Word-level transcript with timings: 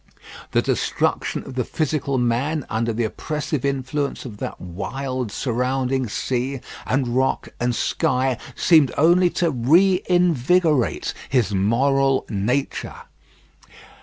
The 0.49 0.63
destruction 0.63 1.43
of 1.43 1.53
the 1.53 1.63
physical 1.63 2.17
man 2.17 2.65
under 2.71 2.91
the 2.91 3.03
oppressive 3.03 3.63
influence 3.63 4.25
of 4.25 4.37
that 4.37 4.59
wild 4.59 5.31
surrounding 5.31 6.09
sea, 6.09 6.59
and 6.87 7.09
rock, 7.09 7.49
and 7.59 7.75
sky, 7.75 8.39
seemed 8.55 8.91
only 8.97 9.29
to 9.29 9.51
reinvigorate 9.51 11.13
his 11.29 11.53
moral 11.53 12.25
nature. 12.31 12.95